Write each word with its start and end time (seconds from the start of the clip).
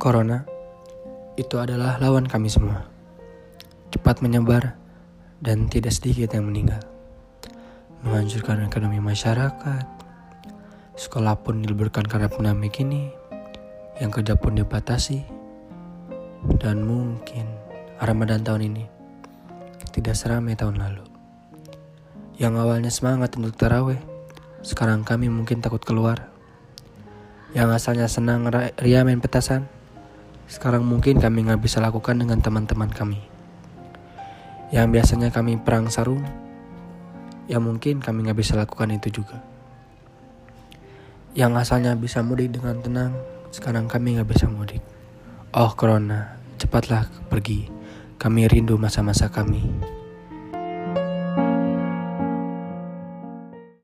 Corona 0.00 0.48
itu 1.36 1.60
adalah 1.60 2.00
lawan 2.00 2.24
kami 2.24 2.48
semua. 2.48 2.88
Cepat 3.92 4.24
menyebar 4.24 4.72
dan 5.44 5.68
tidak 5.68 5.92
sedikit 5.92 6.32
yang 6.32 6.48
meninggal. 6.48 6.80
Menghancurkan 8.00 8.64
ekonomi 8.64 8.96
masyarakat. 8.96 9.84
Sekolah 10.96 11.36
pun 11.44 11.60
diliburkan 11.60 12.08
karena 12.08 12.32
pandemi 12.32 12.72
ini. 12.80 13.12
Yang 14.00 14.24
kerja 14.24 14.34
pun 14.40 14.56
dibatasi. 14.56 15.20
Dan 16.56 16.80
mungkin 16.88 17.44
Ramadan 18.00 18.40
tahun 18.40 18.72
ini 18.72 18.84
tidak 19.92 20.16
seramai 20.16 20.56
tahun 20.56 20.80
lalu. 20.80 21.04
Yang 22.40 22.54
awalnya 22.56 22.88
semangat 22.88 23.36
untuk 23.36 23.52
taraweh, 23.52 24.00
sekarang 24.64 25.04
kami 25.04 25.28
mungkin 25.28 25.60
takut 25.60 25.84
keluar. 25.84 26.32
Yang 27.52 27.84
asalnya 27.84 28.08
senang 28.08 28.48
ria 28.80 29.04
main 29.04 29.20
petasan, 29.20 29.68
sekarang 30.50 30.82
mungkin 30.82 31.22
kami 31.22 31.46
nggak 31.46 31.62
bisa 31.62 31.78
lakukan 31.78 32.18
dengan 32.18 32.42
teman-teman 32.42 32.90
kami. 32.90 33.22
Yang 34.74 34.86
biasanya 34.98 35.30
kami 35.30 35.54
perang 35.62 35.86
sarung, 35.86 36.26
ya 37.46 37.62
mungkin 37.62 38.02
kami 38.02 38.26
nggak 38.26 38.38
bisa 38.42 38.58
lakukan 38.58 38.90
itu 38.90 39.22
juga. 39.22 39.38
Yang 41.38 41.62
asalnya 41.62 41.94
bisa 41.94 42.26
mudik 42.26 42.50
dengan 42.50 42.82
tenang, 42.82 43.14
sekarang 43.54 43.86
kami 43.86 44.18
nggak 44.18 44.26
bisa 44.26 44.50
mudik. 44.50 44.82
Oh 45.54 45.70
corona, 45.78 46.34
cepatlah 46.58 47.06
pergi. 47.30 47.70
Kami 48.18 48.50
rindu 48.50 48.74
masa-masa 48.74 49.30
kami. 49.30 49.70